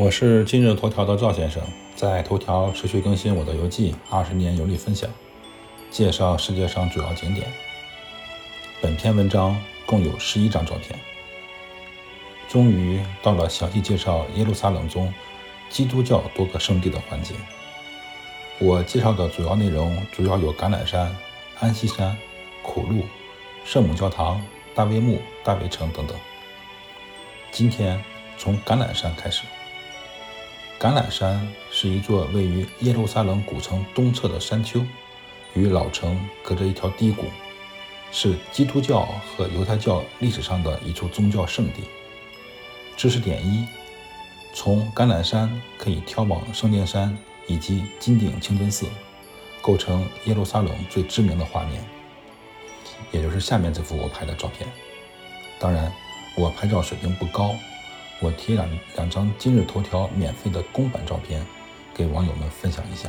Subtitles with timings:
[0.00, 1.62] 我是今日头条的赵先生，
[1.94, 5.10] 在头条持续更新我的游记，二十年游历分享，
[5.90, 7.46] 介绍世界上主要景点。
[8.80, 10.98] 本篇文章共有十一张照片。
[12.48, 15.12] 终于到了详细介绍耶路撒冷中
[15.68, 17.34] 基督教多个圣地的环节。
[18.58, 21.14] 我介绍的主要内容主要有橄榄山、
[21.58, 22.16] 安息山、
[22.62, 23.04] 苦路、
[23.66, 24.42] 圣母教堂、
[24.74, 26.16] 大卫墓、大卫城等等。
[27.52, 28.02] 今天
[28.38, 29.42] 从橄榄山开始。
[30.80, 34.82] 橄榄山是一座位于耶路撒冷古城东侧的山丘，
[35.52, 37.26] 与老城隔着一条低谷，
[38.10, 39.02] 是基督教
[39.36, 41.82] 和犹太教历史上的一处宗教圣地。
[42.96, 43.66] 知识点一：
[44.54, 47.14] 从橄榄山可以眺望圣殿山
[47.46, 48.86] 以及金顶清真寺，
[49.60, 51.84] 构成耶路撒冷最知名的画面，
[53.12, 54.66] 也就是下面这幅我拍的照片。
[55.58, 55.92] 当然，
[56.34, 57.54] 我拍照水平不高。
[58.22, 61.44] 我贴两两张今日头条免费的公版照片，
[61.94, 63.08] 给网友们分享一下。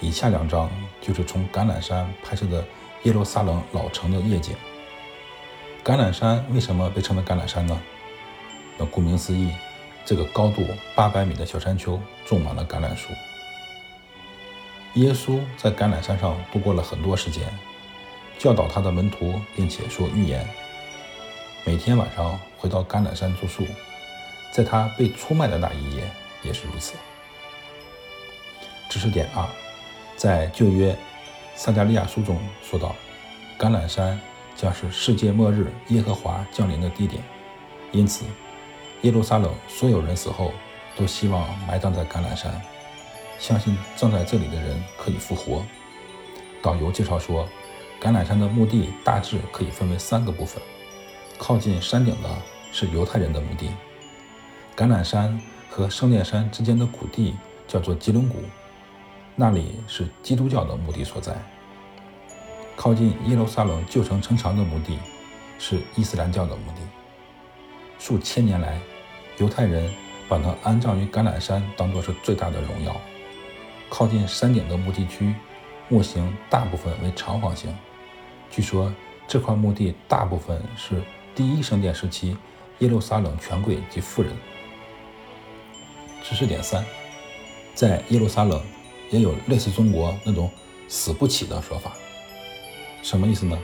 [0.00, 0.68] 以下两张
[1.00, 2.64] 就是从橄榄山拍摄的
[3.04, 4.56] 耶路撒冷老城的夜景。
[5.84, 7.80] 橄榄山为什么被称为橄榄山呢？
[8.76, 9.52] 那顾名思义，
[10.04, 10.66] 这个高度
[10.96, 13.12] 八百米的小山丘种满了橄榄树。
[14.94, 17.44] 耶稣在橄榄山上度过了很多时间，
[18.36, 20.44] 教导他的门徒，并且说预言。
[21.64, 23.64] 每天晚上回到橄榄山住宿。
[24.52, 26.02] 在他被出卖的那一夜
[26.42, 26.92] 也是如此。
[28.90, 29.48] 知识点二，
[30.14, 30.94] 在旧约
[31.54, 32.94] 撒加利亚书中说到，
[33.58, 34.20] 橄榄山
[34.54, 37.22] 将是世界末日耶和华降临的地点，
[37.90, 38.26] 因此
[39.00, 40.52] 耶路撒冷所有人死后
[40.94, 42.60] 都希望埋葬在橄榄山，
[43.38, 45.64] 相信葬在这里的人可以复活。
[46.60, 47.48] 导游介绍说，
[47.98, 50.62] 橄榄山的墓地大致可以分为三个部分，
[51.38, 52.28] 靠近山顶的
[52.70, 53.70] 是犹太人的墓地。
[54.74, 57.34] 橄榄山和圣殿山之间的谷地
[57.68, 58.38] 叫做吉伦谷，
[59.36, 61.36] 那里是基督教的墓地所在。
[62.74, 64.98] 靠近耶路撒冷旧城城墙的墓地
[65.58, 66.80] 是伊斯兰教的墓地。
[67.98, 68.80] 数千年来，
[69.36, 69.92] 犹太人
[70.26, 72.96] 把它安葬于橄榄山当作是最大的荣耀。
[73.90, 75.34] 靠近山顶的墓地区，
[75.90, 77.76] 墓形大部分为长方形。
[78.50, 78.92] 据说
[79.28, 81.02] 这块墓地大部分是
[81.34, 82.36] 第一圣殿时期
[82.78, 84.32] 耶路撒冷权贵及富人。
[86.22, 86.84] 知识点三，
[87.74, 88.62] 在耶路撒冷
[89.10, 90.50] 也有类似中国那种
[90.88, 91.92] 死不起的说法，
[93.02, 93.58] 什么意思呢？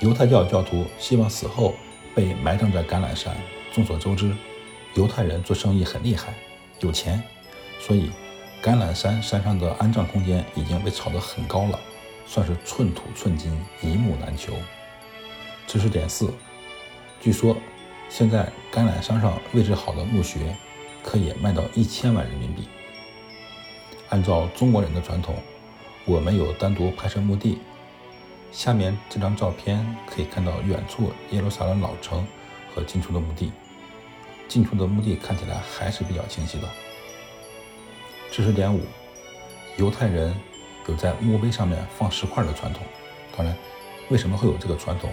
[0.00, 1.74] 犹太教教徒希望死后
[2.14, 3.36] 被埋葬在橄榄山。
[3.72, 4.34] 众所周知，
[4.94, 6.34] 犹太人做生意很厉害，
[6.80, 7.22] 有钱，
[7.78, 8.10] 所以
[8.62, 11.78] 橄榄山山上的安葬空间已经被炒得很高了，
[12.26, 14.54] 算是寸土寸金，一木难求。
[15.66, 16.32] 知识点四，
[17.20, 17.56] 据说
[18.08, 20.56] 现在橄榄山上位置好的墓穴。
[21.06, 22.68] 可以卖到一千万人民币。
[24.08, 25.36] 按照中国人的传统，
[26.04, 27.58] 我们有单独拍摄墓地。
[28.50, 32.26] 下面这张照片可以看到远处耶路撒冷老城
[32.74, 33.52] 和近处的墓地。
[34.48, 36.68] 近处的墓地看起来还是比较清晰的。
[38.30, 38.80] 知识点五：
[39.76, 40.34] 犹太人
[40.88, 42.82] 有在墓碑上面放石块的传统。
[43.36, 43.56] 当然，
[44.08, 45.12] 为什么会有这个传统，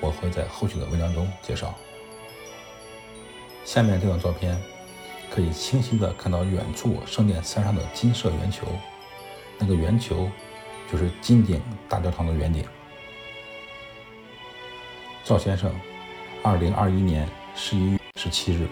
[0.00, 1.74] 我会在后续的文章中介绍。
[3.64, 4.60] 下面这张照片。
[5.30, 8.66] 可以清晰地看到远处圣殿山上的金色圆球，
[9.58, 10.28] 那个圆球
[10.90, 12.64] 就是金顶大教堂的圆顶。
[15.24, 15.72] 赵先生，
[16.42, 18.66] 二零二一年十一月十七日。